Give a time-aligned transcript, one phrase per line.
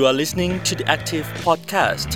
[0.00, 2.10] You are listening to the Active Podcast.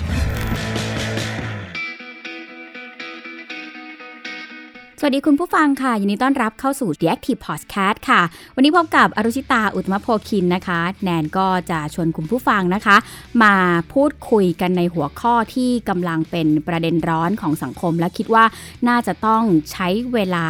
[4.99, 8.21] สวัสดีคุณผู้ฟังค่ะยินดีต้อนรับเข้าสู่ The Active Podcast ค่ะ
[8.55, 12.97] วันนี้พบกับอรุชิตาอุตมะโพคินนะคะ แนนก็จะชวนคุณผู้ฟังนะคะ
[13.43, 13.55] มา
[13.93, 18.45] พูดคุยกันในหัวข้อที่กำลังเป็นประเด็นร้อนของสังคม และคิดว่า
[18.87, 20.47] น่าจะต้องใช้เวลา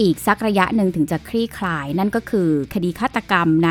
[0.00, 3.70] อีกสักระยะหนึ่งถึงจะคลี่คลาย นั่นก็คือคดีฆาตกรรมใน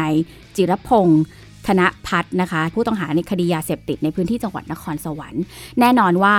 [0.55, 1.23] จิรพงศ์
[1.67, 5.43] ธนพัฒน์นะคะ ผู้ต้องหาในคดียาเสพติดในพื้นที่จังหวัดนครสวรรค์
[5.79, 6.35] แน่นอนว่า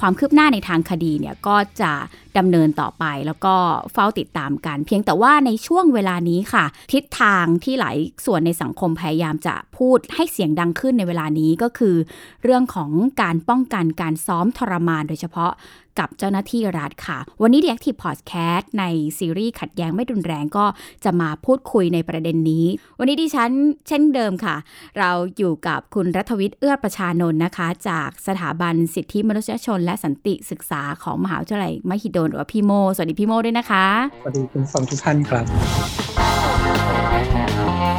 [0.00, 1.92] ความคืบหน้าในทางคดีเนี่ยก็จะ
[2.38, 3.54] ดำเนินต่อไปแล้วก็
[3.92, 11.96] เฝ้าติดตามกัน เพียงแต่ว่าในช่วงเวลานี้ค่ะ ทิศทางที่หลายส่วนในสังคมพยายามจะพูดให้เสียงดังขึ้นในเวลานี้ก็คือ
[12.44, 12.90] เรื่องของ
[13.22, 15.52] การป้องกันการซ้อมทรมานโดยเฉพาะ
[15.98, 18.84] กับเจ้าหน้าที่รัฐค่ะ วันนี้ The Active Podcast ใน
[19.18, 20.66] ซีรีส์ขัดแย้งไม่รุนแรงก็
[21.04, 22.66] จะมาพูดคุยในประเด็นนี้
[22.98, 23.50] วันนี้ดิฉัน
[23.88, 24.56] เช่นเดิมค่ะ
[24.98, 33.86] เราอยู่กับคุณรัฐวิทย์เอื้อประชานนท์นะคะ จากสถาบันสิทธิมนุษยชน และสันติศึกษาของมหาวิทยาลัยมหิดลหรือว่าพี่โม สวัสดีพี่โมด้วยนะคะ
[34.22, 35.40] สวัสดีคุณฟังทุกท่านครั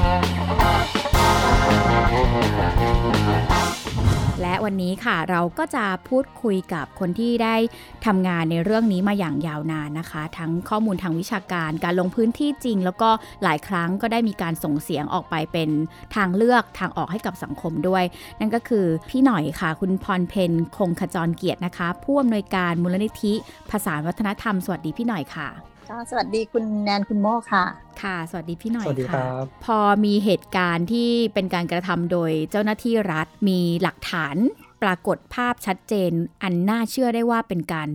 [0.04, 0.05] บ
[4.46, 7.56] และวันนี้ค่ะเราก็จะพูดคุยกับคนที่ได้
[8.06, 13.10] ทำงานในเรื่องนี้มาอย่างยาวนานนะคะ ทั้งข้อมูลทางวิชาการการลงพื้นที่จริง แล้วก็
[13.44, 15.70] หลายครั้งก็ได้มีการส่งเสียงออกไปเป็น
[16.16, 18.04] ทางเลือกทางออกให้กับสังคมด้วย
[18.40, 23.34] นั่นก็คือพี่หน่อยค่ะ คุณพรเพนคงขจรเกียรตินะคะ ผู้อำนวยการมูลนิธิ
[23.72, 25.50] ภาษาวัฒนธรรมสวัสดีพี่หน่อยค่ะ
[26.10, 34.36] สวัสดีคุณแนนคุณโมค่ะ ค่ะ สวัสดีพี่หน่อยสวัสดีคค่ะรับ พอมีเหตุการณ์ที่เป็นการกระทำโดยเจ้าหน้าที่รัฐมีหลักฐาน
[34.84, 36.12] ปรากฏภาพชัดเจน
[36.44, 37.90] อันน่าเชื่อได้ว่าเป็นการ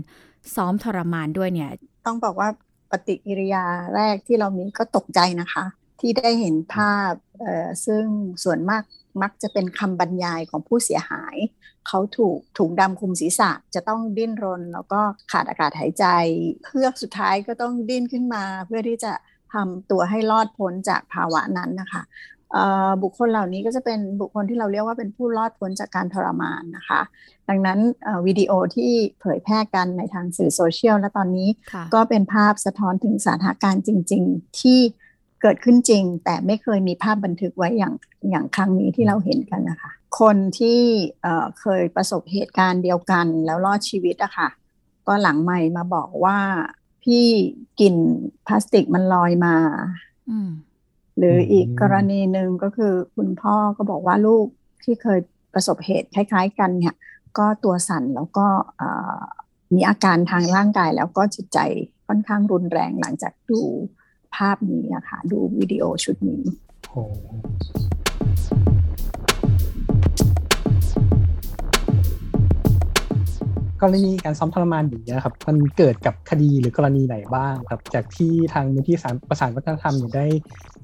[0.54, 1.70] ซ้อมทรมานด้วยเนี่ย
[2.06, 2.48] ต้องบอกว่า
[2.90, 5.64] ปฏิกิริยาแรกที่เรามีก็ตกใจนะคะ
[6.00, 8.04] ที่ได้เห็นภาพเอ่อซึ่ง
[8.44, 8.82] ส่วนมาก
[9.22, 11.36] มักจะเป็นคำบรรยายของผู้เสียหาย
[11.88, 15.00] เขาถูกถุงดำคลุมศีรษะจะต้องดิ้นรน แล้วก็
[15.32, 16.04] ขาดอากาศหายใจ
[16.64, 19.12] เพื่อกสุดท้ายก็ต้องดิ้นขึ้นมา เพื่อที่จะ
[19.52, 22.02] ทำตัวให้รอดพ้นจากภาวะนั้นนะคะ
[22.52, 27.00] เอ่อบุคคลเหล่านี้ก็จะเป็นบุคคลที่เราเรียกว่าเป็นผู้รอดพ้นจากการทรมานนะคะ
[27.48, 28.90] ดังนั้นเอ่อวิดีโอที่
[29.20, 34.80] เผยแพร่กันในทางสื่อโซเชียลและตอนนี้ค่ะก็เป็นภาพสะท้อนถึงสถานการณ์จริง ๆ ที่
[35.42, 37.94] เกิดขึ้นจริง แต่ไม่เคยมีภาพบันทึกไว้อย่าง
[38.30, 39.90] อย่างครั้งนี้ที่เราเห็นกันนะคะ
[40.20, 40.80] คนที่
[41.22, 44.48] เอ่อเคยประสบเหตุการณ์เดียวกันแล้วรอดชีวิตอะค่ะ
[45.06, 46.38] ก็หลังใหม่มาบอกว่า
[47.04, 47.26] พี่
[47.80, 47.96] กลิ่น
[48.46, 49.56] พลาสติกมันลอยมา
[50.30, 50.50] อืม
[51.18, 54.46] หรืออีกอืมกรณีหนึ่งก็คือคุณพ่อก็บอกว่าลูก
[54.84, 55.18] ที่เคย
[55.52, 56.94] ประสบเหตุคล้าย ๆ กันเนี่ย
[57.38, 58.46] ก็ตัวสั่นแล้วก็
[58.76, 59.20] เอ่อ
[59.74, 61.58] มีอาการทางร่างกายแล้วก็จิตใจ
[62.06, 63.60] ค่อนข้างรุนแรงหลังจากดู
[64.36, 66.42] ภาพนี้อะค่ะดูวิดีโอชุดนี้
[66.90, 80.26] โกรณีการซ้อมทรมานอย่างนี้ยครับ มันเกิดกับคดีหรือกรณีไหนบ้างครับ จากที่ทางมูลที่สารประสานวัฒนธรรมเนี่ยได้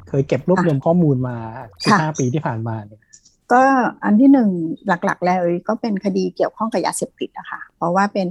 [0.09, 3.01] เคยเก็บรวบรวมข้อมูลมาค่ะ15 ปีที่ผ่านมาเนี่ย
[3.53, 3.63] ก็
[4.05, 4.51] อันที่หนึ่ง
[4.87, 8.29] หลักๆ แล้วก็เป็นคดีเกี่ยวข้องกับยาเสพติดอะค่ะเพราะว่าเป็น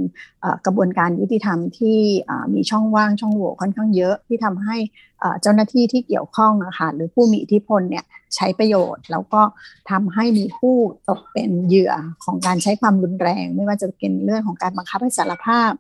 [0.66, 2.00] กระบวนการยุติธรรมที่
[2.54, 4.78] มีช่องว่างช่องโหว่ค่อนข้างเยอะที่ทำให้
[5.42, 8.06] เจ้าหน้าที่ที่เกี่ยวข้องอะค่ะหรือผู้มีอิทธิพลเนี่ย
[8.36, 9.42] ใช้ประโยชน์ แล้วก็
[9.92, 10.76] ทำให้มีผู้
[11.10, 11.94] ตกเป็นเหยื่อ
[12.24, 15.72] ของการใช้ความรุนแรง ไม่ว่าจะเป็นเรื่องของการบังคับให้สารภาพ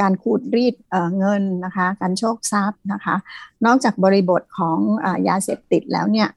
[0.00, 3.16] การขูดรีดเเงินนะคะ การโชคทรัพย์นะคะ
[3.66, 6.28] นอกจากบริบทของอยาเสพติดแล้วเนี่ย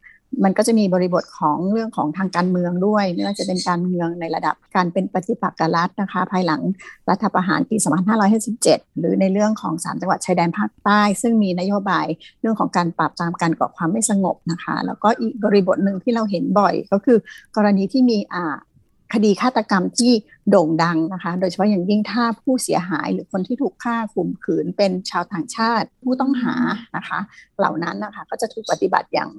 [0.44, 6.62] มันก็จะมีบริบทของเรื่องของทางการเมืองด้วยไม่ว่าจะเป็นการเมืองในระดับการเป็นปฏิปักษ์กับรัฐนะคะ ภายหลัง
[7.10, 7.76] รัฐประหารปี
[8.38, 12.06] 2557 หรือในเรื่องของสามจังหวัดชายแดนภาคใต้ ซึ่งมีนโยบาย
[12.42, 17.18] เรื่องของการปราบปรามการก่อความไม่สงบนะคะ แล้วก็อีกบริบทหนึ่งที่เราเห็นบ่อยก็คือ
[17.56, 18.56] กรณีที่มีอ่า
[19.13, 20.13] คดีฆาตกรรมที่
[20.50, 26.56] โด่งดังนะคะ โดยเฉพาะอย่างยิ่งถ้าผู้เสียหายหรือคนที่ถูกฆ่าข่มขืนเป็นชาวต่างชาติผู้ต้องหา
[26.97, 27.19] นะคะ
[27.59, 29.29] เหล่านั้นนะคะก็จะถูกปฏิบัติอย่าง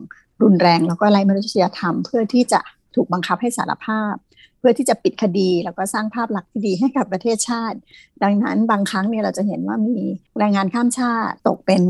[0.43, 2.61] รุนแรง แล้วก็ไร้มนุษยธรรม เพื่อที่จะ
[2.95, 4.15] ถูกบังคับให้สารภาพ
[4.59, 7.79] เพื่อที่จะปิดคดีแล้วก็สร้างภาพลักษณ์ที่ดีให้กับประเทศชาติ
[8.23, 9.99] ดังนั้นบางครั้งเนี่ยเราจะเห็นว่ามี
[10.39, 11.83] แรงงานข้ามชาติตกเป็น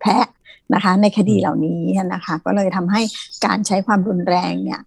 [0.00, 0.26] แพะ
[0.74, 1.82] นะคะในคดีเหล่านี้
[2.14, 3.02] นะคะ ก็เลยทำให้
[3.46, 4.80] การใช้ความรุนแรงเนี่ย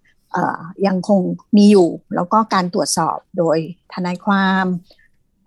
[0.86, 1.22] ยังคง
[1.56, 3.58] มีอยู่ แล้วก็การตรวจสอบโดย
[3.92, 4.64] ทนายความ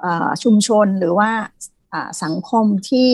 [0.01, 1.29] เอ่อชุมชนหรือว่า
[1.93, 3.07] อ่าสังคมที่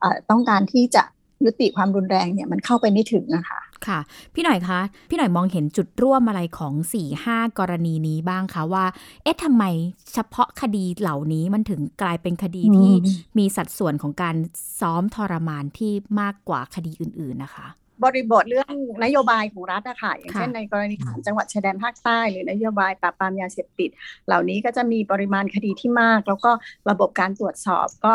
[0.00, 1.04] เอ่อต้องการที่จะ
[1.44, 3.98] ยุติความรุนแรงเนี่ยมันเข้าไปไม่ถึงนะคะค่ะ
[4.34, 8.84] พี่หน่อยคะพี่หน่อยมองเห็นจุดร่วมอะไรของ4ี่ห้ากรณีนี้บ้างคะว่า
[9.22, 9.64] เอ๊ะทำไม
[10.12, 14.36] เฉพาะคดีเหล่านี้มันถึงกลายเป็นคดีที่อืมมีสัดส่วนของการ
[14.80, 23.90] ซ้อมทรมานที่มากกว่าคดีอื่น ๆนะคะอ บริบทเรื่องนโยบายของรัฐอะค่ะอย่างเช่นในกรณีของจังหวัดชายแดนภาคใต้ หรือนโยบายปราบปรามยาเสพติด
[24.26, 26.50] เหล่านี้ก็จะมีปริมาณคดีที่มาก แล้วก็
[26.90, 28.14] ระบบการตรวจสอบก็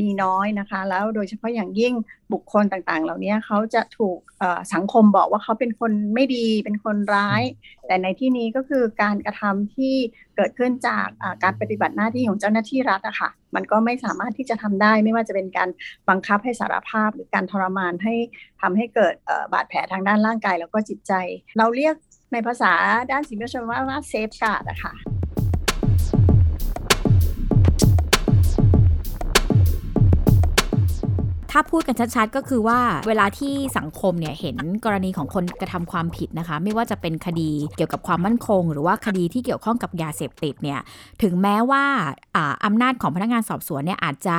[0.00, 1.94] มีน้อยนะคะ แล้วโดยเฉพาะอย่างยิ่ง
[2.32, 4.18] บุคคลต่างๆ เหล่านี้เขาจะถูก
[4.74, 7.42] สังคมบอกว่าเขาเป็นคนไม่ดีเป็นคนร้าย
[7.86, 9.94] แต่ในที่นี้ก็คือการกระทำที่
[10.36, 11.06] เกิดขึ้นจาก
[11.42, 15.68] การปฏิบัติหน้าที่ของเจ้าหน้าที่รัฐอะค่ะมันก็ไม่สามารถที่จะทำได้ไม่ว่าจะเป็นการ
[16.08, 18.14] บังคับให้สารภาพ หรือการทรมานให้
[18.60, 19.14] ทำให้เกิด
[19.52, 21.12] บาดแผลทางด้านร่างกายแล้วก็จิตใจ
[21.58, 21.94] เราเรียก
[22.32, 22.72] ในภาษา
[23.10, 24.94] ด้านสิทธิมนุษยชนว่าว่า safeguard อะค่ะ
[31.52, 40.80] ถ้าพูดกันชัดๆ ก็คือว่าเวลาที่สังคมเนี่ยเห็นกรณีของคนกระทำความผิดนะคะ ไม่ว่าจะเป็นคดีเกี่ยวกับความมั่นคง หรือว่าคดีที่เกี่ยวข้องกับยาเสพติดเนี่ย
[41.22, 41.84] ถึงแม้ว่า
[42.64, 44.38] อำนาจของพนักงานสอบสวนเนี่ยอาจจะ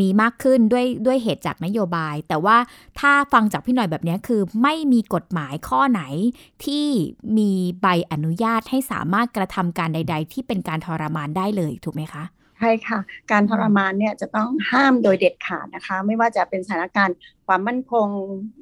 [0.00, 2.56] มีมากขึ้นด้วยด้วยเหตุจากนโยบาย แต่ว่า
[3.00, 6.02] ถ้าฟังจากพี่หน่อยแบบนี้คือไม่มีกฎหมายข้อไหน
[6.64, 6.86] ที่
[7.38, 7.50] มี
[7.82, 12.24] ใบอนุญาตให้สามารถกระทำการใด ๆ ที่เป็นการทรมานได้เลยถูกไหมคะ
[12.64, 12.98] ช่ค่ะ
[13.32, 17.16] การทรมานเนี่ยจะต้องห้ามโดยเด็ดขาดนะคะ ไม่ว่าจะเป็นสถานการณ์
[17.46, 18.08] ความมั่นคง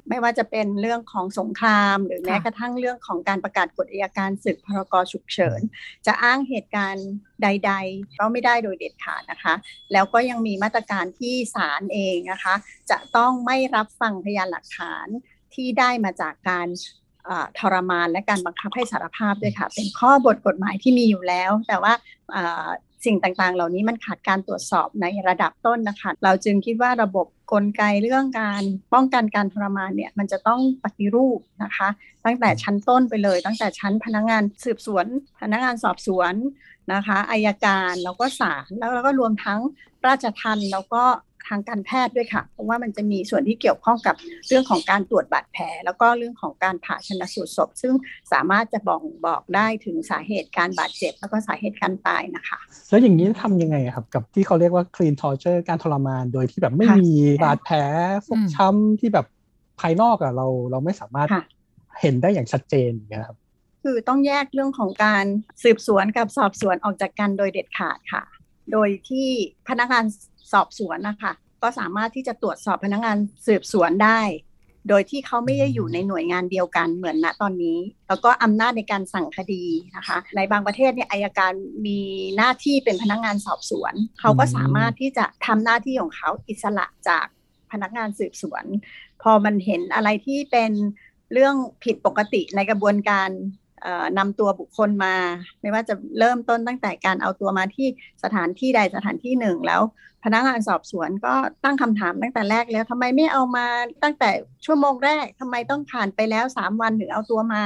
[0.09, 5.59] ไม่ว่าจะเป็นเรื่องของสงคราม หรือแม้กระทั่งเรื่องของการประกาศกฎอัยการศึกพรกฉุกเฉิน
[6.05, 7.07] จะอ้างเหตุการณ์
[7.43, 9.53] ใด ๆ ก็ไม่ได้โดยเด็ดขาดนะคะ
[9.93, 12.55] แล้วก็ยังมีมาตรการที่ศาลเองนะคะ
[12.91, 15.07] จะต้องไม่รับฟังพยานหลักฐาน
[15.53, 16.67] ที่ได้มาจากการ
[17.59, 21.93] ทรมานและการบังคับให้สารภาพด้วยค่ะ เป็นข้อบทกฎหมายที่มีอยู่แล้ว แต่ว่า
[23.05, 28.63] สิ่งต่างๆ เหล่านี้มันขาดการตรวจสอบในระดับต้นนะคะ เราจึงคิดว่าระบบกลไกเรื่องการ
[28.93, 31.89] ป้องกันการทรมานเนี่ยมันจะต้องปฏิรูปนะคะ
[32.25, 35.05] ตั้งแต่ชั้นต้นไปเลย ตั้งแต่ชั้นพนักงงานสืบสวน
[35.41, 36.33] พนักงานสอบสวน
[36.93, 39.59] นะคะอายการแล้วก็ศาลแล้วก็รวมทั้ง
[40.07, 41.03] ราชทัณฑ์แล้วก็
[41.47, 44.15] ทางการแพทย์ด้วยค่ะ เพราะว่ามันจะมีส่วนที่เกี่ยวข้องกับ
[44.47, 47.93] เรื่องของการตรวจบาดแผล แล้วก็เรื่องของการผ่าชนสูตรศพ ซึ่ง
[48.31, 52.59] สามารถจะบอกบอกได้ถึงสาเหตุการบาดเจ็บ แล้วก็สาเหตุการตายนะคะ
[52.89, 57.09] แล้วอย่างนี้ทำยังไงครับ กับที่เขาเรียกว่า clean torture การทรมานโดยที่แบบไม่มี
[57.43, 57.77] บาดแผล
[58.27, 59.25] ฟกช้ำที่แบบ
[59.79, 61.27] ภายนอกอะเราเราไม่สามารถ
[62.01, 63.37] เห็นได้อย่างชัดเจนอย่างเงี้ยครับ
[63.83, 65.25] คือต้องแยกเรื่องของการ
[65.63, 68.23] สืบสวนกับสอบสวนออกจากกันโดยเด็ดขาดค่ะ
[68.71, 69.27] โดยที่
[69.67, 70.05] พนักงาน
[70.53, 71.31] สอบสวนนะคะ
[71.63, 73.17] ก็สามารถที่จะตรวจสอบพนักงาน
[73.47, 74.21] สืบสวนได้
[74.89, 77.77] โดยที่เขาไม่ได้อยู่ในหน่วยงานเดียวกันเหมือนณตอนนี้
[78.07, 79.63] แล้วก็อำนาจในการสั่งคดี
[79.95, 81.53] นะคะ ในบางประเทศเนี่ยอายการ
[81.85, 81.99] มี
[82.37, 87.25] หน้าที่เป็นพนักงานสอบสวน เขาก็สามารถที่จะทำหน้าที่ของเขาอิสระจาก
[87.71, 88.65] พนักงานสืบสวน
[89.21, 90.71] พอมันเห็นอะไรที่เป็น
[91.33, 93.29] เรื่องผิดปกติในกระบวนการ
[94.17, 95.15] นำตัวบุคคลมา
[95.61, 97.87] ไม่ว่าจะเริ่มต้นตั้งแต่การเอาตัวมาที่
[98.23, 99.81] สถานที่ใดสถานที่หนึ่งแล้ว
[100.23, 101.33] พนักงานสอบสวนก็
[101.63, 103.65] ตั้งคำถามตั้งแต่แรกแล้วทำไมไม่เอามา
[104.03, 104.29] ตั้งแต่
[104.65, 107.63] ชั่วโมงแรกทำไมต้องผ่านไปแล้วสามวันถึงเอาตัวมา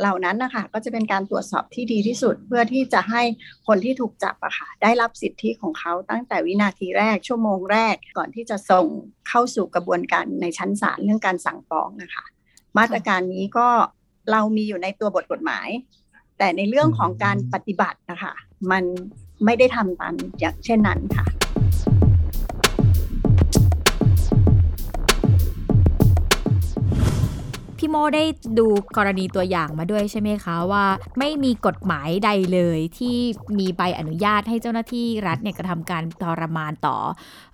[0.00, 3.22] เหล่านั้นนะคะก็จะเป็นการตรวจสอบที่ดีที่สุด เพื่อที่จะให้
[3.66, 8.86] คนที่ถูกจับอะค่ะได้รับสิทธิของเขาตั้งแต่วินาทีแรก ชั่วโมงแรกก่อนที่จะส่ง
[9.28, 12.24] เข้าสู่กระบวนการในชั้นศาลเรื่องการสั่งฟ้องนะคะ
[12.78, 13.68] มาตรการนี้ก็
[14.30, 15.68] เรามีอยู่ในตัวบทกฎหมาย
[16.38, 18.34] แต่ในเรื่องของการปฏิบัตินะคะ
[18.70, 18.84] มัน
[19.44, 21.26] ไม่ได้ทำตามอย่างเช่นนั้นค่ะ
[27.78, 28.24] พี่โมได้
[28.58, 28.66] ดู
[28.96, 30.84] กรณีตัวอย่างมาด้วยใช่ไหมคะว่า
[31.18, 33.16] ไม่มีกฎหมายใดเลยที่
[33.58, 36.96] มีใบอนุญาตให้เจ้าหน้าที่รัฐเนี่ยกระทำการทรมานต่อ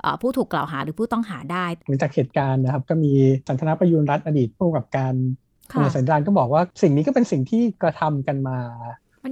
[0.05, 3.13] อผู้ถูกกล่าวหาหรือผู้ต้องหาได้หลังจากเหตุการณ์นะครับ ก็มี
[3.49, 5.15] สันทนาประยุนรัฐอดีตผู้กับการ
[5.81, 8.59] ในสัญญาณก็บอกว่าสิ่งนี้ก็เป็นสิ่งที่กระทำกันมา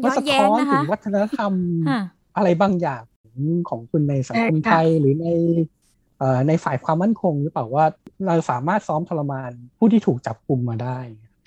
[0.02, 1.52] ว่าสะท้อนถึงวัฒนธรรม
[2.36, 3.02] อะไรบางอย่าง
[3.68, 5.28] ของคุณในสังคมไทยหรือใน
[6.48, 7.84] ในฝ่ายความมั่นคงหรือเปล่าว่า
[8.26, 10.98] เราสามารถซ้อมทรมานผู้ที่ถูกจับกลุ่มมาได้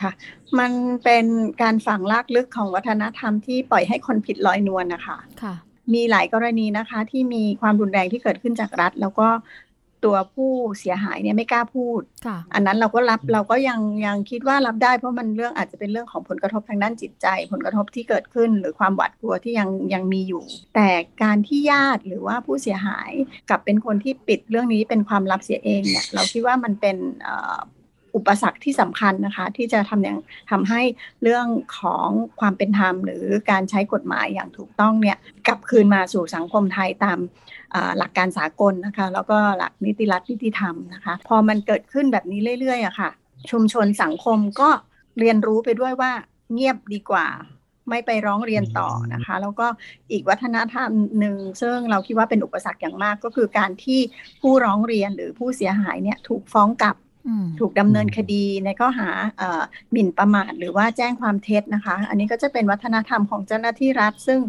[0.04, 0.12] ค่ะ
[0.60, 0.72] มัน
[1.04, 1.26] เป็น
[1.62, 5.56] การฝังลากลึกของวัฒนธรรมที่ปล่อยให้คนผิดลอยนวลนะคะค่ะ
[5.94, 9.28] มีหลายกรณีนะคะที่มีความรุนแรงที่เกิดขึ้นจากรัฐ แล้วก็
[10.06, 12.02] ตัวผู้เสียหายเนี่ยไม่กล้าพูด
[12.54, 20.44] อันนั้นเราก็รับเราก็ยังยังคิดว่ารับได้เพราะมันเรื่องอาจจะเป็นเรื่องของผลกระทบทางด้านจิตใจ ผลกระทบที่เกิดขึ้น หรือความหวาดกลัวที่ยังยังมีอยู่
[20.76, 20.90] แต่
[21.24, 23.12] การที่ญาติหรือว่าผู้เสียหาย
[23.50, 26.98] กับเป็นคนที่ปิดเรื่องนี้เป็นความลับเสียเองเนี่ยเราคิดว่ามันเป็น
[28.16, 30.18] อุปสรรคที่สำคัญนะคะที่จะทำอย่าง
[30.52, 30.82] ทำให้
[31.24, 31.48] เรื่อง
[31.80, 32.08] ของ
[32.40, 37.18] ความเป็นธรรม หรือการใช้กฎหมายอย่างถูกต้องเนี่ยกลับคืนมาสู่สังคมไทยตาม
[37.98, 43.10] หลักการสากลนะคะ แล้วก็หลักนิติรัฐนิติธรรมนะคะ พอมันเกิดขึ้นแบบนี้เรื่อยๆอะค่ะ
[43.52, 44.70] ชุมชนสังคมก็
[45.20, 46.12] เรียนรู้ไปด้วยว่า
[46.54, 47.28] เงียบดีกว่า
[47.90, 49.68] ไม่ไปร้องเรียนต่อนะคะ แล้วก็
[50.12, 54.00] อีกวัฒนธรรมหนึ่งซึ่งเราคิดว่าเป็นอุปสรรคอย่างมากก็คือการที่
[54.42, 56.96] ผู้ร้องเรียนหรือผู้เสียหายเนี่ยถูกฟ้องกลับ
[57.60, 59.10] ถูกดำเนินคดีในข้อหา
[59.92, 64.40] หมิ่นประมาทหรือว่าแจ้งความเท็จนะคะ อันนี้ก็จะเป็นวัฒนธรรมของเจ้าหน้าที่รัฐ ซึ่ง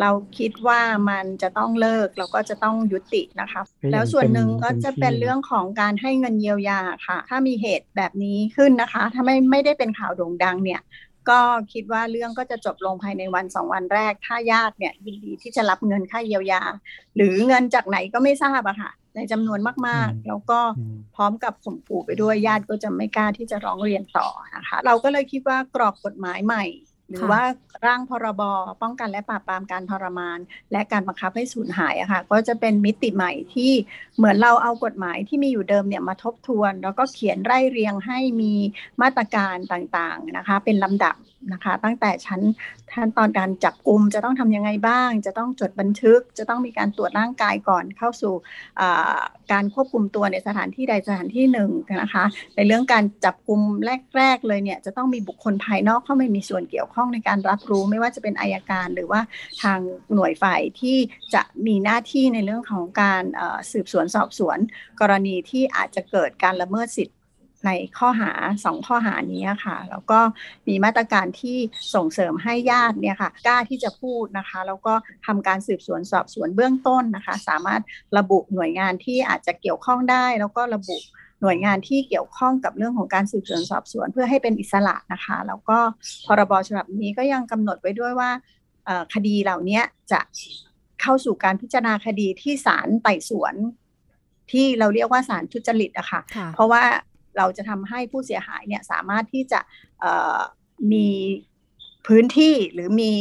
[0.00, 3.62] เราคิดว่ามันจะต้องเลิกแล้วก็จะต้องยุตินะคะ
[3.92, 10.80] แล้วส่วนหนึ่งก็จะเป็นเรื่องของการให้เงินเยียวยาค่ะ ถ้ามีเหตุแบบนี้ขึ้นนะคะ ถ้าไม่ไม่ได้เป็นข่าวโด่งดังเนี่ย
[11.30, 11.40] ก็
[11.72, 16.62] คิดว่าเรื่องก็จะจบลงภายในวันสองวันแรก ถ้าญาติเนี่ยยินดีที่จะรับเงินค่าเยียวยา
[17.16, 20.60] หรือเงินจากไหนก็ไม่ทราบอะค่ะ ในจำนวนมาก ๆ แล้วก็
[21.16, 26.64] พร้อมกับข่มขู่ไปด้วยญาติก็จะไม่กล้าที่จะร้องเรียนต่อนะคะ เราก็เลยคิดว่ากรอบกฎหมายใหม่
[27.10, 27.42] หรือว่า
[27.86, 28.42] ร่างพรบ
[28.82, 30.38] ป้องกันและปราบปรามการทรมาน
[30.72, 33.72] และการบังคับให้สูญหายอะค่ะก็จะเป็นมิติใหม่ที่
[34.16, 38.54] เหมือนเราเอากฎหมายที่มีอยู่เดิมเนี่ยมาทบทวน แล้วก็เขียนไร่เรียงให้มี
[39.02, 41.14] มาตรการต่างๆนะคะ เป็นลำดับ
[41.52, 42.40] นะคะ ตั้งแต่ชั้น
[42.92, 48.34] ขั้นตอนการจับกลุ่มจะต้องทำยังไงบ้าง จะต้องจดบันทึก จะต้องมีการตรวจร่างกายก่อนเข้าสู่
[49.52, 51.70] การควบคุมตัวในสถานที่ใดสถานที่หนึ่ง
[52.02, 52.24] นะคะ
[52.56, 53.60] ในเรื่องการจับกลุ่ม
[54.16, 59.20] แรก ๆ เลยเนี่ยจะต้องมีบุคคลภายนอกเข้ามามีส่วนเกี่ยวข้องในการรับรู้ไม่ว่าจะเป็นอายการหรือว่า
[59.62, 59.80] ทาง
[60.14, 60.96] หน่วยฝ่ายที่
[61.34, 63.22] จะมีหน้าที่ในเรื่องของการ
[63.72, 64.58] สืบสวนสอบสวน
[65.00, 67.14] กรณีที่อาจจะเกิดการละเมิดสิทธิ
[67.66, 68.32] ในข้อหา
[68.64, 70.20] สองข้อหานี้ค่ะ แล้วก็
[70.68, 71.56] มีมาตรการที่
[71.94, 74.94] ส่งเสริมให้ญาติเนี่ยค่ะกล้าที่จะพูดนะคะ แล้วก็
[75.26, 77.82] ทำการสืบสวนสอบสวนเบื้องต้นนะคะ สามารถ
[78.18, 80.96] ระบุหน่วยงานที่อาจจะเกี่ยวข้องได้ แล้วก็ระบุ
[81.42, 85.78] หน่วยงานที่เกี่ยวข้องกับเรื่องของการสืบสวนสอบสวน เพื่อให้เป็นอิสระนะคะ แล้วก็
[86.26, 88.30] พรบฉบับนี้ก็ยังกำหนดไว้ด้วยว่า
[89.14, 89.80] คดีเหล่านี้
[90.12, 90.20] จะ
[91.02, 93.54] เข้าสู่การพิจารณาคดีที่ศาลไต่สวน
[94.52, 96.20] ที่เราเรียกว่าศาลทุจริตอะค่ะ
[96.54, 96.82] เพราะว่า
[97.36, 99.60] เราจะทำให้ผู้เสียหายเนี่ยสามารถที่จะ
[100.92, 101.08] มี
[102.06, 103.12] พื้นที่หรือมี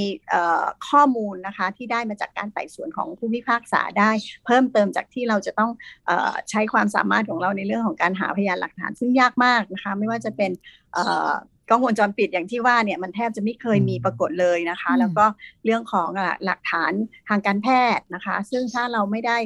[0.89, 4.12] ข้อมูลนะคะที่ได้มาจากการไต่สวนของผู้พิพากษาได้
[4.46, 5.72] เพิ่มเติมจากที่เราจะต้อง
[6.10, 6.12] อ
[6.50, 10.51] ใช้ความสามารถของเราในเรื่องของการหาพยานหลักฐานซึ่งยากมากนะคะไม่ว่าจะเป็น
[11.70, 15.25] กล้องวงจรปิดอย่างที่ว่าเนี่ยมันแทบจะไม่เคยมีปรากฏเลยนะคะ แล้วก็
[15.65, 16.10] เรื่องของ
[16.46, 16.91] หลักฐาน
[17.29, 17.67] ทางการแพ
[17.98, 19.38] ทย์นะคะ ซึ่งถ้าเราไม่ได้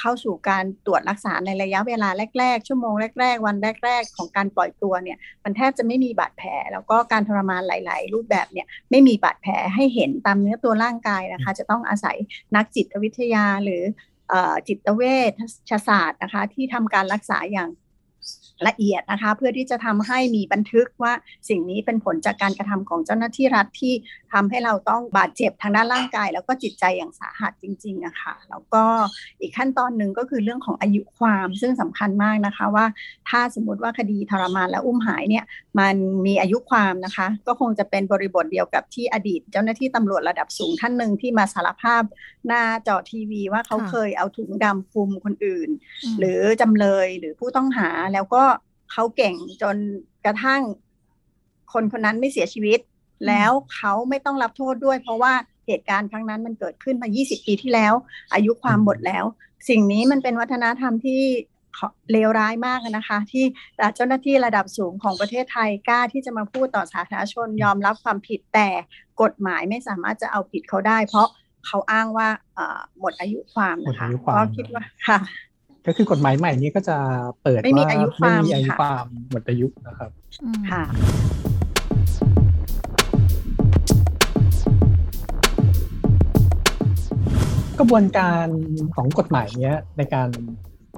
[0.00, 12.16] เข้าสู่การตรวจรักษาในระยะเวลาแรก ๆ ชั่วโมงแรก ๆ วันแรก ๆ ของการปล่อยตัวเนี่ยมันแทบจะไม่มีบาดแผล แล้วก็การทรมานหลาย ๆ รูปแบบเนี่ยไม่มีบาดแผลให้เห็นตามเนื้อตัวร่างกายนะคะ จะต้องอาศัย
[12.56, 13.82] นักจิตวิทยาหรือ
[14.68, 15.02] จิตเว
[15.70, 17.68] ชศาสตร์นะคะที่ทำการรักษาอย่าง
[18.66, 21.12] ละเอียดนะคะ เพื่อที่จะทำให้มีบันทึกว่า
[21.48, 23.94] สิ่งนี้เป็นผลจากการกระทำของเจ้าหน้าที่รัฐที่
[24.32, 28.84] ทำให้เราต้องบาดเจ็บทางด้านร่างกาย แล้วก็จิตใจอย่างสาหัสจริงๆนะคะแล้วก็
[29.40, 32.86] อีกขั้นตอนหนึ่งก็คือเรื่องของอายุความซึ่งสำคัญมากนะคะว่า
[33.28, 35.44] ถ้าสมมติว่าคดีทรมานและอุ้มหายเนี่ย
[35.78, 35.96] มัน
[36.26, 42.02] มีอายุความนะคะ ก็คงจะเป็นบริบทเดียวกับที่อดีต เจ้าหน้าที่ตำรวจระดับสูงท่านหนึ่งที่มาสารภาพ
[42.46, 45.68] หน้าจอทีวีว่าเขาเคยเอาถุงดำคลุมคนอื่น
[46.18, 48.42] หรือจำเลยหรือผู้ต้องหาแล้วก็
[48.92, 49.76] เขาเก่งจน
[50.24, 50.62] กระทั่ง
[51.72, 52.78] คนคนนั้นไม่เสียชีวิต
[53.26, 55.32] แล้วเขาไม่ต้องรับโทษด้วย เพราะว่า
[55.66, 57.94] เหตุการณ์ครั้งนั้นมันเกิดขึ้นมา 20 ปีที่แล้ว
[58.34, 59.24] อายุความหมดแล้ว
[59.68, 61.22] สิ่งนี้มันเป็นวัฒนธรรมที่
[62.12, 63.44] เลวร้ายมากนะคะ ที่
[63.94, 68.68] เจ้าหน้าที่ระดับสูงของประเทศไทยกล้าที่จะมาพูดต่อสาธารณชนยอมรับความผิดแต่
[69.22, 71.28] กฎหมายไม่สามารถจะเอาผิดเขาได้ เพราะ
[71.66, 72.28] เขาอ้างว่า
[73.00, 75.18] หมดอายุความนะคะก็คิดว่าค่ะ
[75.86, 76.96] ก็คือกฎหมายใหม่นี้ก็จะ
[77.42, 80.10] เปิดว่าไม่มีอายุความไม่มีอายุความหมดอายุนะครับ
[80.70, 80.82] ค่ะ
[87.78, 88.46] กระบวนการ
[88.94, 90.28] ของกฎหมายเนี้ยในการ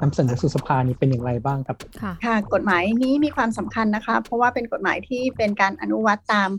[0.03, 1.77] นำเสนอสู่สภานี้เป็นอย่างไรบ้างครับ
[2.25, 6.51] ค่ะ กฎหมายนี้มีความสำคัญนะคะ เพราะว่าเป็นกฎหมายที่เป็นการอนุวัตตาม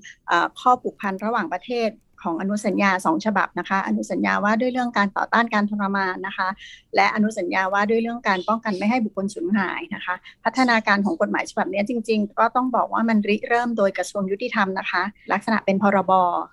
[0.59, 1.89] ข้อผูกพันระหว่างประเทศ
[2.23, 6.47] ของอนุสัญญาสองฉบับนะคะ อนุสัญญาว่าด้วยเรื่องการต่อต้านการทรมานนะคะ
[6.95, 16.11] และอนุสัญญาว่าด้วยเรื่องการป้องกันไม่ให้บุคคลสูญหายนะคะ พัฒนาการของกฎหมายฉบับนี้จริง ๆ ก็ต้องบอกว่ามันริเริ่มโดยกระทรวงยุติธรรมนะคะ ลักษณะเป็นพรบ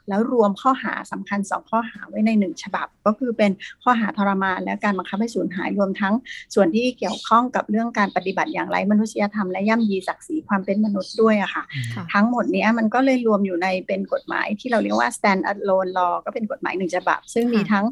[0.08, 3.50] แล้วรวมข้อหาสำคัญ 2 ข้อหาไว้ใน 1 ฉบับ ก็คือเป็น
[3.82, 6.14] ข้อหาทรมานและการบังคับให้สูญหายรวมทั้ง
[6.54, 11.64] ส่วนที่เกี่ยวข้องกับเรื่องการปฏิบัติอย่างไรมนุษยธรรมและย่ำยีศักดิ์ศรีความเป็นมนุษย์ด้วยอะค่ะ
[12.12, 17.84] ทั้งหมดนี้มันก็เลยรวมอยู่ในเป็นกฎหมายที่เราเรียกว่า stand alone law ก็เป็นกฎหมายหนึ่งฉบับ ซึ่งมีทั้ง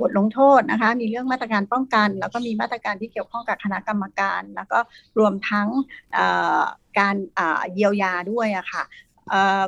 [0.00, 4.78] บทลงโทษนะคะ มีเรื่องมาตรการป้องกัน แล้วก็มีมาตรการที่เกี่ยวข้องกับคณะกรรมการ แล้วก็
[5.18, 5.68] รวมทั้ง
[6.98, 7.16] การ
[7.74, 8.84] เยียวยาด้วยอะค่ะ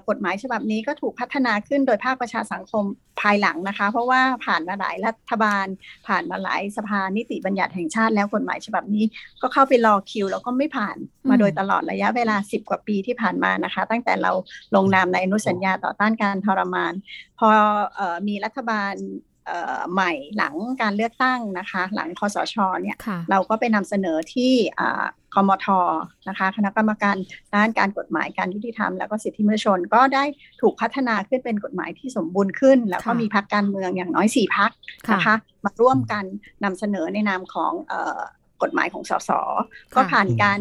[0.08, 2.84] กฎหมายฉบับนี้ก็ถูกพัฒนาขึ้นโดยภาคประชาสังคม
[3.20, 5.66] ภายหลังนะคะ เพราะว่าผ่านมาหลายรัฐบาล
[6.08, 9.04] ผ่านมาหลายสภานิติบัญญัติแห่งชาติแล้วกฎหมายฉบับนี้
[9.42, 10.96] ก็เข้าไปรอคิว แล้วก็ไม่ผ่าน
[11.28, 14.32] มาโดยตลอดระยะเวลา 10 กว่าปีที่ผ่านมานะคะ ตั้งแต่เรา
[14.74, 16.92] ลงนามในอนุสัญญาต่อต้านการทรมาน
[17.38, 17.48] พอ
[17.98, 18.94] อมีรัฐบาล
[19.92, 22.98] ใหม่หลังการเลือกตั้งนะคะ หลังคอสชเนี่ย
[23.30, 24.52] เราก็ไปนำเสนอที่
[25.34, 25.66] คอมท
[26.28, 27.16] นะคะ คณะกรรมการ
[27.54, 30.25] ด้านการกฎหมายการยุติธรรม แล้วก็สิทธิมนุษยชนก็ได้
[30.60, 34.70] ถูกพัฒนาขึ้นเป็นกฎหมายที่สมบูรณ์ขึ้น แล้วก็มีพักการเมืองอย่างน้อยสี่พัก
[35.12, 35.34] นะคะ
[35.64, 36.25] มาร่วมกัน
[36.64, 37.72] นำเสนอในนามของ
[38.62, 39.30] กฎหมายของสส
[39.94, 40.58] ก็ผ่านการ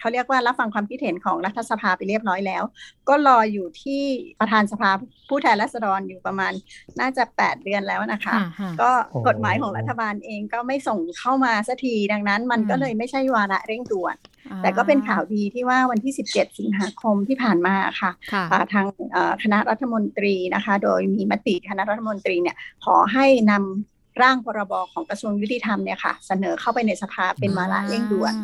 [0.00, 2.62] เขาเรียกว่ารับฟังความคิดเห็นของรัฐสภาไปเรียบร้อยแล้ว
[3.08, 4.02] ก็รออยู่ที่
[4.40, 4.90] ประธานสภา
[5.28, 6.52] ผู้แทนราษฎรอยู่ประมาณ
[7.00, 8.34] น่าจะ 8 เดือนแล้วนะคะ
[8.82, 8.90] ก็
[9.28, 14.16] กฎหมายของรัฐบาลเองก็ไม่ส่งเข้ามาสักทีดังนั้น มันก็เลยไม่ใช่วาระเร่งด่วน
[14.62, 18.10] แต่ก็เป็นข่าวดีที่ว่าวันที่ 17 สิงหาคมที่ผ่านมาค่ะ
[18.72, 18.86] ทาง
[19.42, 28.34] คณะรัฐมนตรีนะคะ โดยมีมติคณะรัฐมนตรีเนี่ยขอให้นำ ร่างพรบของกระทรวงยุติธรรมเนี่ยค่ะ เสนอเข้าไปในสภาเป็นวาระเร่งด่วน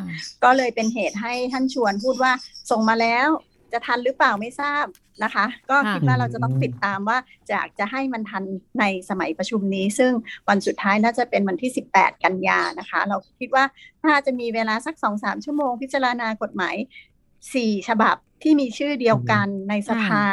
[0.45, 2.33] ก็เลยเป็นเหตุให้ท่านชวนพูดว่า
[2.71, 3.29] ส่งมาแล้ว
[3.73, 4.87] จะทันหรือเปล่าไม่ทราบ
[5.25, 7.19] นะคะ ก็คิดว่าเราจะต้องติดตามว่า
[7.51, 8.45] จะจะให้มันทัน
[8.81, 10.13] ในสมัยประชุมนี้ ซึ่ง
[10.49, 13.65] วันสุดท้ายน่าจะเป็นวันที่ 18 กันยานะคะ เราคิดว่า
[14.03, 16.75] ถ้าจะมีเวลาสัก 2-3 ชั่วโมงพิจารณากฎหมาย
[17.55, 20.25] สี่ฉบับ ที่มีชื่อเดียวกันในสภา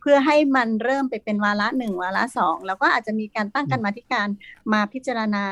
[0.00, 4.28] เพื่อให้มันเริ่มไปเป็นวาระหนึ่งวาระสองแล้วก็อาจจะมีการตั้งกันมาที่การ
[4.72, 5.44] มาพิจารณา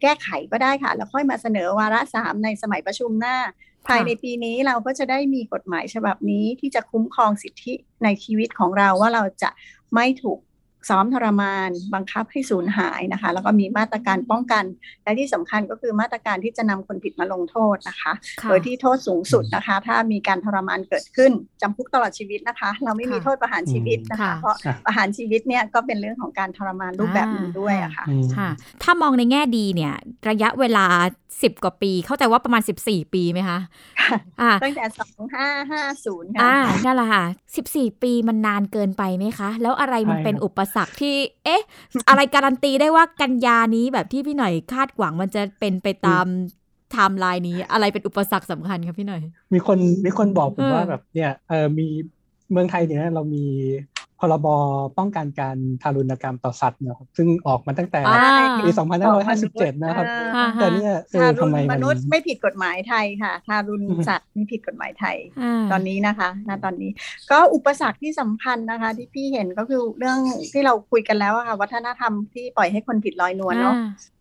[0.00, 3.36] แก้ไขก็ได้ค่ะ แล้วค่อยมาเสนอวาระสามในสมัยประชุมหน้า
[3.86, 7.74] ภายในปีนี้เราก็จะได้มีกฎหมายฉบับนี้ที่จะคุ้มครองสิทธิ
[8.04, 9.50] ในชีวิตของเราว่าเราจะ
[9.94, 10.38] ไม่ถูก
[10.88, 14.64] ซ้อมทรมานบังคับให้สูญหายนะคะ แล้วก็มีมาตรการป้องกัน
[15.04, 18.12] และที่สำคัญก็คือมาตรการที่จะนำคนผิดมาลงโทษนะคะ
[18.48, 28.04] โดยที่โทษสูงสุดนะคะ ถ้ามีการทรมานเกิดขึ้นจำคุกตลอดชีวิตนะคะ เราไม่มีโทษประหารชีวิตนะคะ เพราะประหารชีวิตเนี่ยก็เป็นเรื่องของการทรมานรูปแบบหนึ่งด้วยอะค่ะ
[28.36, 28.48] ค่ะ
[28.82, 29.94] ถ้ามองในแง่ดีเนี่ย
[30.28, 30.86] ระยะเวลา
[31.42, 33.58] สิบกว่าปี เข้าใจว่าประมาณสิบสี่ปีไหมคะ
[34.62, 37.24] ตั้งแต่สองห้าห้าศูนย์ค่ะอ่านั่นแหละค่ะ
[37.56, 41.62] สิบสี่ปีมันนานเกินไปไหมคะ แล้วอะไรมันเป็นอุปสรรคที่ เอ๊ะ
[42.08, 46.26] อะไรการันตีได้ว่ากันยานี้แบบที่พี่หน่อยคาดหวังมันจะเป็นไปตาม
[46.92, 49.20] ไทม์ไลน์นี้อะไรเป็นอุปสรรคสำคัญครับพี่หน่อย
[49.54, 51.86] มีคนมีคนบอกผมว่าแบบเนี่ยเออมี
[52.50, 53.44] เมืองไทยเนี่ยเรามี
[54.20, 54.46] พรบ
[54.98, 58.00] ป้องกันการทารุณกรรมต่อสัตว์นะครับซึ่งออกมาตั้งแต่
[58.58, 58.66] ปี
[59.26, 60.06] 2557 นะครับ
[60.54, 65.16] แต่เนี่ยทารุณมนุษย์ไม่ผิดกฎหมายไทยค่ะ ทารุณสัตว์ไม่ผิดกฎหมายไทย
[65.70, 66.90] ตอนนี้นะคะณตอนนี้
[67.30, 70.18] ก็อุปสรรคที่สำคัญนะคะ ที่พี่เห็นก็คือเรื่อง
[70.52, 73.74] ที่เราคุยกันแล้วค่ะ วัฒนธรรมที่ปล่อยให้คนผิดลอยนวลเนาะ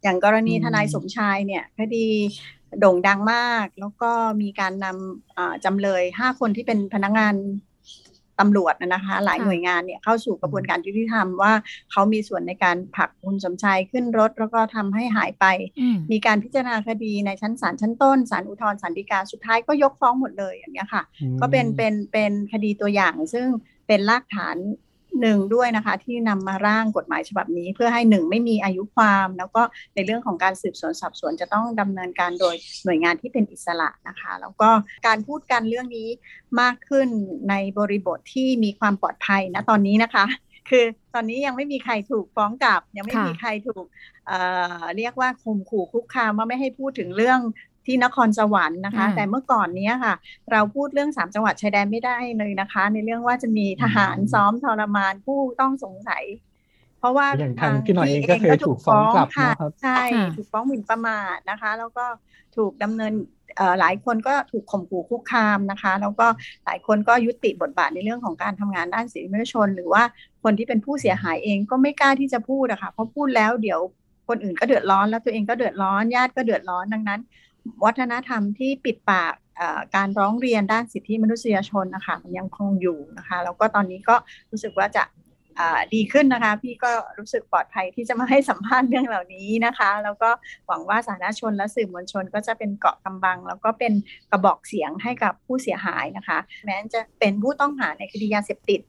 [0.03, 2.08] อย่างกรณีทนายสมชายเนี่ยคดี
[2.79, 7.36] โด่งดังมาก แล้วก็มีการนำจำเลยห้าคนที่เป็นพนักงาน
[8.39, 11.54] ตำรวจนะคะ หลายหน่วยงานเนี่ยเข้าสู่กระบวนการยุติธรรมว่า
[11.91, 15.46] เขามีส่วนในการผลักคุณสมชายขึ้นรถ แล้วก็ทำให้หายไป
[16.12, 21.04] มีการพิจารณาคดีในชั้นศาลชั้นต้นศาลอุทธรณ์ศาลฎีกาสุดท้ายก็ยกฟ้องหมดเลยอย่างนี้ค่ะ
[21.41, 23.48] ก็เป็นเป็นเป็นคดีตัวอย่างซึ่ง
[23.88, 24.58] เป็นรากฐาน
[25.21, 29.62] หนึ่งด้วยนะคะที่นำมาร่างกฎหมายฉบับนี้ เพื่อให้หนึ่งไม่มีอายุความ แล้วก็
[29.95, 34.69] ในเรื่องของการสืบสวนสอบสวนจะต้องดำเนินการโดยหน่วยงานที่เป็นอิสระนะคะ แล้วก็
[35.08, 36.10] การพูดกันเรื่องนี้
[36.62, 37.08] มากขึ้น
[37.49, 40.26] ในบริบทที่มีความปลอดภัยนะตอนนี้นะคะ
[40.69, 43.86] คือตอนนี้ยังไม่มีใครถูกฟ้องกลับ ยังไม่มีใครถูก
[44.28, 47.39] เเรียกว่าข่มขู่คุกคามว่าไม่ให้พูดถึงเรื่อง
[47.86, 50.13] ที่นครสวรรค์นะคะ แต่เมื่อก่อนนี้ค่ะ
[50.52, 56.24] เราพูดเรื่องสามจังหวัดชายแดนไม่ได้เลยนะคะ ในเรื่องว่าจะมีทหารซ้อมทรมานผู้ต้องสงสัย
[57.00, 57.28] เพราะว่า
[57.62, 60.00] ทางพี่หน่อยเองก็เคยถูกฟ้องกลับค่ะใช่
[60.36, 62.06] ถูกฟ้องหมิ่นประมาทนะคะ แล้วก็
[62.56, 63.13] ถูกดำเนิน
[63.80, 66.28] หลายคนก็ถูกข่มขู่คุกคามนะคะ แล้วก็
[66.65, 70.04] หลายคนก็ยุติบทบาทในเรื่องของการทำงานด้านสิทธิมนุษยชน หรือว่า
[70.43, 73.80] คนที่เป็นผู้เสียหายเองก็ไม่กล้าที่จะพูดอะคะ่ะเพราะพูดแล้วเดี๋ยว
[74.28, 77.22] คนอื่นก็เดือดร้อนแล้วตัวเองก็เดือดร้อนญาติก็เดือดร้อนดังนั้น
[77.86, 79.34] วัฒนธรรมที่ปิดปาก
[79.95, 84.15] การร้องเรียนด้านสิทธิมนุษยชนนะคะมันยังคงอยู่นะคะแล้วก็ตอนนี้ก็
[84.52, 85.04] รู้สึกว่าจะ
[85.93, 90.30] ดีขึ้นนะคะ พี่ก็รู้สึกปลอดภัยที่จะมาให้สัมภาษณ์เรื่องเหล่านี้นะคะ แล้วก็
[90.67, 93.93] หวังว่าสาธารณชนและสื่อมวลชนก็จะเป็นเกาะกำบัง แล้วก็เป็น
[94.32, 98.80] กระบอกเสียงให้กับผู้เสียหายนะคะ แม้จะเป็นผู้ต้องหาในคดียาเสพติด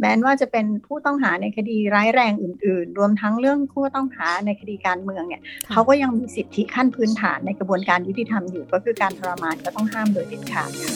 [0.00, 10.92] แม้ว่าจะเป็นผู้ต้องหาในคดีร้ายแรงอื่น ๆ รวมทั้งเรื่องผู้ต้องหาในคดีการเมืองเนี่ยเขาก็ยังมีสิทธิขั้นพื้นฐานในกระบวนการยุติธรรมอยู่ ก็คือการทรมานก็ต้องห้ามโดยเด็ดขาดค่ะ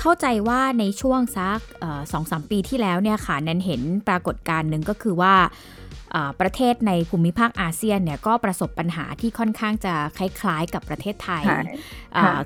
[0.00, 1.60] เข้าใจว่าในช่วงสัก
[2.12, 5.34] สองสามปีที่แล้วเนี่ยค่ะนันเห็นปรากฏการณ์หนึ่งก็คือว่า
[6.40, 11.44] ประเทศในภูมิภาคอาเซียนเนี่ยก็ประสบปัญหาที่ค่อนข้างจะคล้ายๆกับประเทศไทย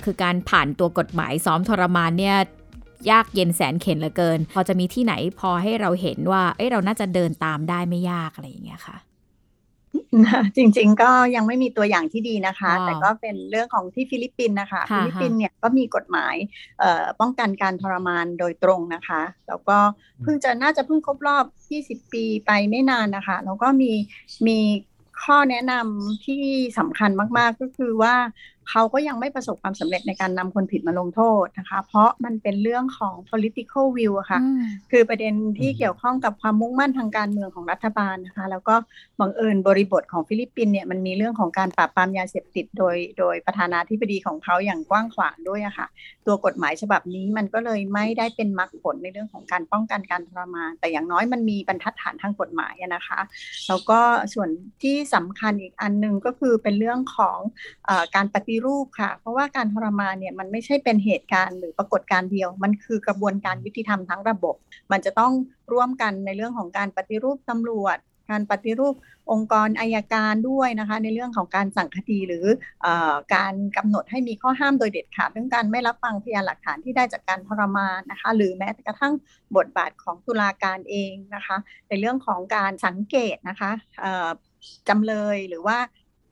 [0.04, 2.36] คือการผ่านตัวกฎหมายซ้อมทรมานเนี่ย
[3.10, 8.96] ยากเย็นแสนเข็นเหลือเกิน พอจะมีที่ไหนพอให้เราเห็นว่า เอ้เราน่าจะเดินตามได้ไม่ยากอะไรอย่างเงี้ยค่ะ
[10.56, 16.34] จริงๆก็ยังไม่มีตัวอย่างที่ดีนะคะ แต่ก็เป็นเรื่องของที่ฟิลิปปินส์นะคะ ฟิลิปปินส์เนี่ยก็มีกฎหมาย
[17.20, 19.78] ป้องกันการทรมานโดยตรงนะคะ แล้วก็
[20.22, 21.44] เพิ่งจะน่าจะเพิ่งครบรอบ
[22.02, 23.92] 20 ปีไปไม่นานนะคะ แล้วก็มี
[24.46, 24.58] มี
[25.24, 26.44] ข้อแนะนำที่
[26.78, 28.14] สำคัญมากๆก็คือว่า
[28.70, 34.40] เขาก็ยังไม่ประสบความสำเร็จในการนำคนผิดมาลงโทษนะคะ เพราะมันเป็นเรื่องของ political will อะค่ะ
[34.90, 38.74] คือประเด็นที่เกี่ยวข้องกับความมุ่งมั่นทางการเมืองของรัฐบาลนะคะ แล้วก็
[39.20, 45.86] บังเอิญบริบทของฟิลิปปินส์เนี่ยมันมีเรื่องของการปราบปรามยาเสพติดโดย โดยประธานาธิบดีของเขาอย่างกว้างขวางด้วยอะค่ะ
[46.26, 53.20] ตัวกฎหมายฉบับนี้มันก็เลยไม่ได้เป็นมรรคผลในเรื่องของการป้องกันการทรมาน แต่อย่างน้อยมันมีบรรทัดฐานทางกฎหมายนะคะ
[53.68, 53.98] แล้วก็
[54.34, 54.48] ส่วน
[54.82, 57.38] ที่สำคัญอีกอันหนึ่งก็คือเป็นเรื่องของ
[57.88, 64.54] อการปฏิรูปค่ะ เพราะว่าการทรมานเนี่ยมันไม่ใช่เป็นเหตุการณ์หรือปรากฏการณ์เดียว มันคือกระบวนการยุติธรรมทั้งระบบ
[64.92, 65.32] มันจะต้อง
[65.72, 67.98] ร่วมกันในเรื่องของการปฏิรูปตำรวจ
[68.32, 68.94] การปฏิรูป
[69.32, 72.46] องค์กรอายการด้วยนะคะ ในเรื่องของการสั่งคดีหรือ
[72.86, 72.88] อ
[73.34, 79.14] การกำหนดให้มีข้อห้ามโดยเด็ดขาดเรื่องการไม่รับฟังพยานหลักฐานที่ได้จากการทรมานนะคะ หรือแม้กระทั่ง
[79.56, 81.56] บทบาทของตุลาการเองนะคะ
[81.88, 83.70] ในเรื่องของการสังเกตนะคะ
[84.88, 85.78] จำเลยหรือว่า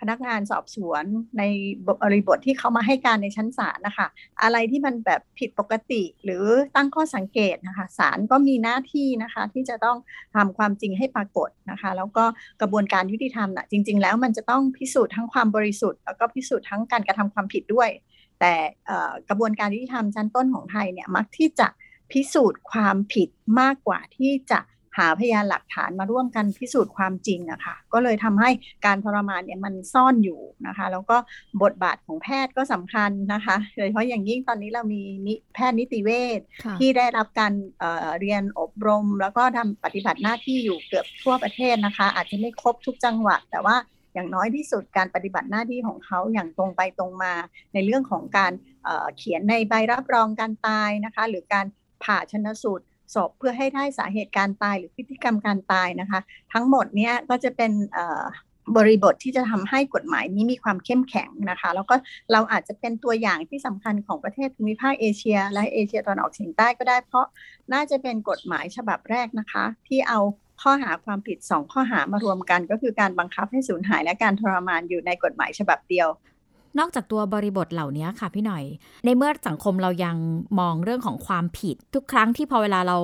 [0.01, 1.05] พนักงานสอบสวน
[1.39, 1.43] ใน
[2.03, 4.07] บริบทที่เขามาให้การในชั้นศาลนะคะ
[4.43, 6.45] อะไรที่มันแบบผิดปกติหรือ
[6.77, 9.99] ตั้งข้อสังเกตนะคะศาลก็มีหน้าที่นะคะ ที่จะต้อง
[10.35, 12.25] ทำความจริงให้ปรากฏนะคะ แล้วก็
[12.61, 17.91] กระบวนการยุติธรรมนะจริง ๆ แล้วมันจะต้องพิสูจน์ทั้งความบริสุทธิ์แล้วก็พิสูจน์ทั้งการกระทำความผิดด้วย
[18.41, 18.55] แต่
[19.29, 21.69] กระบวนการยุติธรรมชั้นต้นของไทยเนี่ยมักที่จะ
[22.13, 23.29] พิสูจน์ความผิด
[23.61, 24.61] มากกว่าที่จะ
[24.99, 28.51] หาพยานหลักฐานมาร่วมกันพิสูจน์ความจริงอะค่ะก็เลยทำให้
[28.87, 31.17] การทรมานเนี่ยมันซ่อนอยู่นะคะ แล้วก็
[31.63, 35.03] บทบาทของแพทย์ก็สำคัญนะคะโดยเฉพาะอย่างยิ่งตอนนี้เรามี
[35.55, 36.41] แพทย์นิติเวช
[36.79, 43.77] ที่ได้รับการเเรียนอบรม แล้วก็ทำปฏิบัติหน้าที่อยู่เกือบทั่วประเทศนะคะ อาจจะไม่ครบทุกจังหวัด แต่ว่า
[44.15, 47.33] อย่างน้อยที่สุดการปฏิบัติหน้าที่ของเขาอย่างตรงไปตรงมา
[47.75, 48.53] ในเรื่องของการ
[48.85, 51.67] เเขียนในใบรับรองการตายนะคะ หรือการ
[52.05, 56.21] ผ่าชนสูตร ศพเพื่อให้ได้สาเหตุการตายหรือพฤติกรรมการตายนะคะ
[56.53, 57.73] ทั้งหมดเนี้ยก็จะเป็น
[58.77, 61.95] บริบทที่จะทำให้กฎหมายนี้มีความเข้มแข็งนะคะ แล้วก็
[62.33, 67.27] เราอาจจะเป็นตัวอย่างที่สำคัญของประเทศภูมิภาคเอเชีย และเอเชียตะวันออกเฉียงใต้ก็ได้ เพราะ
[67.73, 70.21] น่าจะเป็นกฎหมายฉบับแรกนะคะ ที่เอา
[70.63, 76.09] ข้อหาความผิด 2 ข้อหามารวมกัน ก็คือการบังคับให้สูญหายและการทรมานอยู่ในกฎหมายฉบับเดียว
[76.79, 78.65] นอกจากตัวบริบทเหล่านี้ค่ะพี่หน่อย
[79.05, 80.17] ในเมื่อสังคมเรายัง
[80.61, 82.99] มองเรื่องของความผิด ทุกครั้งที่พอเวลาเรา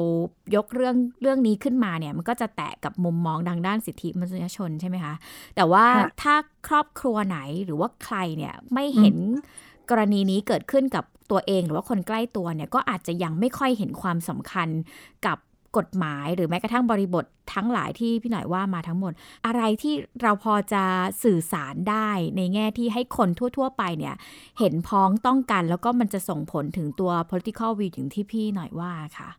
[0.56, 5.14] ยกเรื่องเรื่องนี้ขึ้นมาเนี่ยมันก็จะแตะกับมุมมองทางด้านสิทธิมนุษยชนใช่ไหมคะ
[5.56, 5.87] แต่ว่า
[6.22, 6.35] ถ้า
[6.68, 9.16] ครอบครัวไหนหรือว่าใครเนี่ยไม่เห็น
[9.90, 14.68] กรณีนี้เกิดขึ้นกับตัวเองหรือว่าคนใกล้ตัวเนี่ยก็อาจจะยังไม่ค่อยเห็นความสำคัญ
[15.26, 15.38] กับ
[15.76, 19.12] กฎหมายหรือแม้กระทั่งบริบททั้งหลายที่พี่หน่อยว่ามาทั้งหมด
[19.46, 20.85] อะไรที่เราพอจะ
[21.24, 24.14] สื่อสารได้ในแง่ที่ให้คนทั่ว ๆ ไปเนี่ย
[24.59, 29.30] เห็นพ้องต้องกัน แล้วก็มันจะส่งผลถึงตัว political view ถึงที่พี่หน่อยว่าค่ะ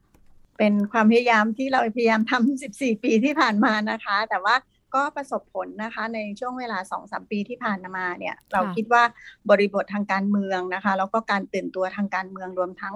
[0.58, 4.56] เป็นความพยายามที่เราพยายามทำ 14 ปีที่ผ่านมานะคะ แต่ว่า
[4.96, 9.04] ก็ประสบผลนะคะในช่วงเวลา2อสปีที่ผ่านมาเนี่ยเราคิดว่า
[9.50, 12.96] บริบททางการเมืองนะคะแล้วก็การตื่นตัวทางการเมืองรวมทั้ง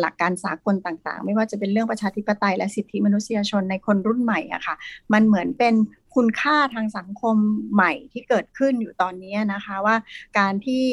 [0.00, 4.76] หลักการสากลต่างๆ ไม่ว่าจะเป็นเรื่องประชาธิปไตยและสิทธิมนุษยชนในคนรุ่นใหม่อะคะ่ะ
[5.12, 5.74] มันเหมือนเป็น
[6.14, 7.36] คุณค่าทางสังคม
[7.74, 9.96] ใหม่ที่เกิดขึ้นอยู่ตอนนี้นะคะว่า
[10.38, 10.84] การที่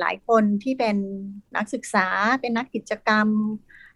[0.00, 0.96] หลายคนที่เป็น
[1.56, 2.06] นักศึกษา
[2.40, 3.26] เป็นนักกิจกรรม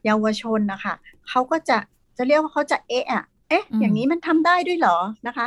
[0.05, 0.95] เยาวชนนะคะ
[1.29, 1.79] เขาก็จะ
[2.17, 5.47] จะเรียกว่าเขาจะเอะอะ เอ๊ะ อย่างนี้มันทำได้ด้วยเหรอนะคะ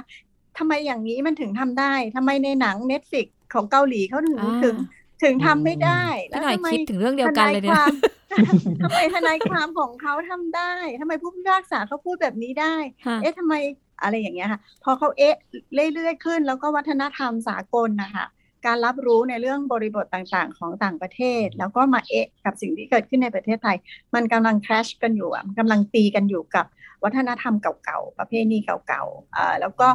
[0.58, 4.76] ทำไมอย่างนี้มันถึงทำได้ทำไมในหนังเน็ตฟิกของเกาหลีเขาถึงถึง
[5.24, 7.86] ถึงทำไม่ได้ แล้วทำไมคิดถึงเรื่องเดียวกันเลยเนี่ย
[8.82, 12.76] ทำไมทนายความของเขาทำได้ทำไมผู้พิพากษาเขาพูดแบบนี้ได้
[13.22, 13.54] เอ๊ะทำไม
[14.02, 15.36] อะไรอย่างเงี้ยค่ะ พอเขาเอ๊ะ
[15.94, 18.26] เรื่อยๆขึ้น แล้วก็วัฒนธรรมสากลนะคะ
[18.66, 23.78] การรับรู้ในเรื่องบริบทต่างๆ ของต่างประเทศ แล้วก็มาเอะกับสิ่งที่เกิดขึ้นในประเทศไทย
[24.16, 26.66] มันกำลังแครชกันอยู่อะกำลังตีกันอยู่กับ
[27.04, 29.88] วัฒนธรรมเก่าๆ ประเพณีเก่าๆแล้วก็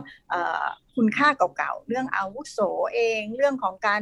[0.96, 2.58] คุณค่าเก่าๆ เรื่องอาวุโส
[2.94, 4.00] เอง เรื่องของการ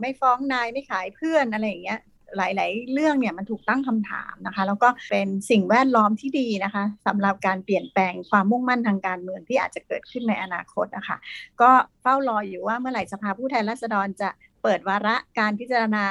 [0.00, 2.00] ไม่ฟ้องนายไม่ขายเพื่อนอะไรอย่างเงี้ย
[2.36, 11.16] หลาย ๆ เรื่องเนี่ยมันถูกตั้งคำถามนะคะ แล้วก็เป็นสิ่งแวดล้อมที่ดีนะคะสำหรับการเปลี่ยนแปลงความมุ่งมั่นทางการเมืองที่อาจจะเกิดขึ้นในอนาคตนะคะ
[11.60, 11.70] ก็
[12.02, 14.30] เฝ้ารออยู่ว่าเมื่อไหร่สภาผู้แทนราษฎรจะ
[14.62, 16.04] เปิดวาระการพิจารณา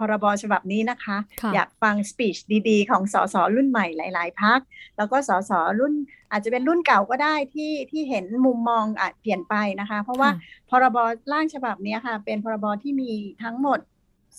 [0.00, 1.16] พรบฉบับนี้นะคะ
[1.54, 2.36] อยากฟังสปีช
[2.68, 4.60] ดีๆ ของสสรุ่นใหม่หลาย ๆพัก
[4.96, 5.94] แล้วก็สสรุ่น
[6.32, 10.30] อาจจะเป็นรุ่นเก่าก็ได้ที่ที่เห็นมุมมองอาจเปลี่ยนไปนะคะ เพราะว่า
[10.70, 10.96] พรบ
[11.32, 13.10] ร่างฉบับนี้ค่ะ เป็นพรบที่มี
[13.42, 13.80] ทั้งหมด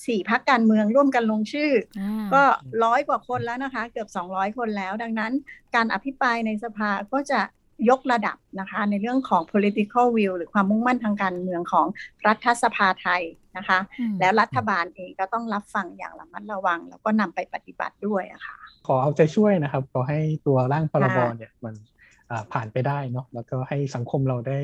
[0.07, 1.71] สี่พักการเมืองร่วมกันลงชื่อ
[2.33, 2.43] ก็
[2.83, 5.33] ร้อยกว่าคนแล้วนะคะ เกือบ200คนแล้ว ดังนั้น
[5.75, 7.41] การอภิปรายในสภาก็จะ
[7.89, 11.85] ยกระดับนะคะในเรื่องของ political will หรือความมุ่งมั่นทางการเมืองของ
[12.27, 13.23] รัฐสภาไทย
[13.57, 13.79] นะคะ
[14.19, 18.55] แล้วรัฐบาลเองก็ต้องรับฟังอย่างระมัดระวัง แล้วก็นำไปปฏิบัติด้วยอะค่ะ
[18.87, 21.75] ขอเอาใจช่วยนะครับ ขอให้ตัวร่างพรบเนี่ยมัน
[22.53, 24.59] ผ่านไปได้เนาะแล้วก็ให้สังคมเราได้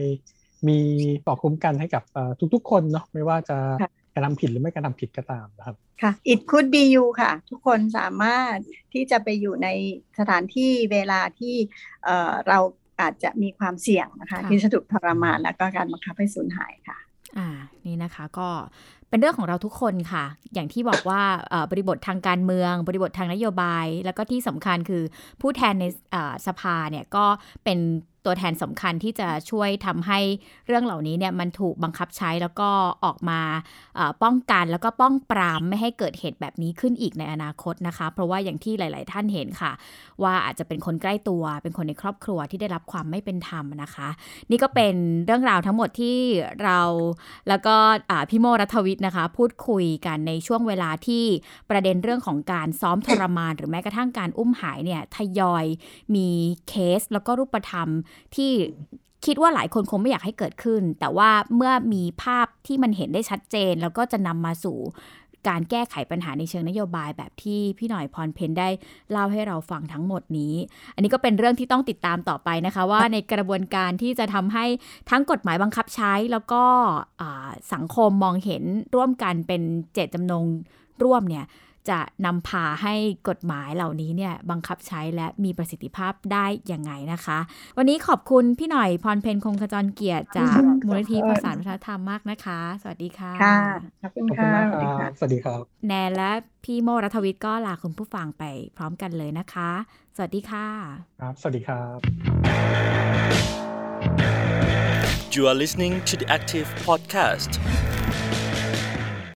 [0.68, 0.80] มี
[1.26, 2.04] ปอกคุ้มกันให้กับ
[2.54, 3.58] ทุกๆ คนเนาะไม่ว่าจะ
[4.14, 8.56] กระทำผิดหรือไม่กระทำผิดก็ตามนะครับ ค่ะ it could be you ค่ะ ทุกคนสามารถ
[8.94, 9.70] ที่จะไปอยู่ใน
[10.20, 11.56] สถานที่เวลาที่
[12.48, 12.60] เรา
[13.02, 16.98] อาจจะมีความเสี่ยงนะคะที่จะถูกทรมานแล้วก็การบังคับให้สูญหายค่ะ
[17.38, 17.50] อ่า
[17.86, 18.50] นี่นะคะก็
[19.10, 21.22] เป็นเรื่องของเราทุกคนค่ะ อย่างที่บอกว่า
[21.72, 25.04] บริบททางการเมือง บริบททางนโยบาย แล้วก็ที่สำคัญคือ
[25.42, 25.86] ผู้แทนใน
[26.48, 27.26] สภาเนี่ยก็
[27.64, 27.80] เป็น
[28.28, 30.20] ตัวแทนสำคัญที่จะช่วยทำให้
[30.68, 32.70] เรื่องเหล่านี้เนี่ยมันถูกบังคับใช้แล้วก็
[33.06, 33.42] ออกมา
[34.24, 39.72] ป้องกันแล้วก็ป้องปรามไม่ให้เกิดเหตุแบบนี้ขึ้นอีกในอนาคตนะคะ เพราะว่าอย่างที่หลาย ๆ ท่านเห็นค่ะ
[40.24, 44.10] ว่าอาจจะเป็นคนใกล้ตัว เป็นคนในครอบครัวที่ได้รับความไม่เป็นธรรมนะคะ
[44.50, 46.18] นี่ก็เป็นเรื่องราวทั้งหมดที่
[46.64, 46.80] เรา
[47.50, 47.76] แล้วก็
[48.30, 51.24] พี่โมรัฐวิทย์นะคะ พูดคุยกันในช่วงเวลาที่
[51.70, 55.66] ประเด็นเรื่องของการซ้อมทรมาน หรือแม้กระทั่งการอุ้มหายเนี่ยทยอย
[56.16, 56.28] มี
[56.68, 57.90] เคสแล้วก็รูปธรรม
[58.36, 58.52] ที่
[59.26, 64.78] คิดว่าหลายคนคงไม่อยากให้เกิดขึ้น แต่ว่าเมื่อมีภาพที่มันเห็นได้ชัดเจน แล้วก็จะนำมาสู่
[65.48, 68.70] การแก้ไขปัญหาในเชิงนโยบายแบบที่พี่หน่อยพรเพนได้
[69.12, 70.54] เล่าให้เราฟังทั้งหมดนี้
[70.96, 74.66] อันนี้ก็เป็นเรื่องที่ต้องติดตามต่อไปนะคะ ว่าในกระบวนการที่จะทำให้
[75.10, 76.64] ทั้งกฎหมายบังคับใช้แล้วก็
[77.74, 78.64] สังคมมองเห็น
[78.96, 79.62] ร่วมกันเป็น
[79.94, 80.46] เจตจำนง
[81.04, 81.46] ร่วมเนี่ย
[81.90, 82.94] จะนำพาให้
[83.30, 87.40] กฎหมายเหล่านี้เนี่ยบังคับใช้และมีประสิทธิภาพได้ยังไงนะคะ
[87.78, 93.60] วันนี้ขอบคุณพี่หน่อยพรเพนคงขจรเกียรติจากมูลนิธิประสานวัฒนธรรมมากนะคะ สวัสดีค่ะค่ะ
[94.02, 94.52] ขอบคุณค่ะ
[95.18, 96.32] สวัสดีครับแนนและ
[96.64, 98.44] พี่โมรัฐวิทย์ก็ลาคุณผู้ฟังไป
[98.78, 99.72] พร้อมกันเลยนะคะ
[100.16, 100.68] สวัสดีค่ะ
[101.22, 101.98] ครับ สวัสดีครับ
[105.36, 107.52] You are listening to the Active Podcast